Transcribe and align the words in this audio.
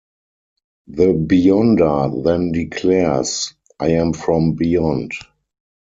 The 0.87 1.13
Beyonder 1.13 2.23
then 2.23 2.51
declares: 2.53 3.53
I 3.79 3.89
am 3.89 4.13
from 4.13 4.53
beyond! 4.53 5.11